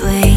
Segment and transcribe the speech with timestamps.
[0.00, 0.29] this way.